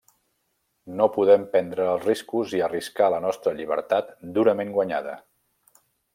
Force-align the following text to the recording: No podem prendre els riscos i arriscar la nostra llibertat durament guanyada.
No 1.01 1.07
podem 1.17 1.43
prendre 1.51 1.85
els 1.89 2.07
riscos 2.07 2.55
i 2.59 2.63
arriscar 2.69 3.11
la 3.15 3.19
nostra 3.27 3.53
llibertat 3.61 4.11
durament 4.39 4.73
guanyada. 4.79 5.15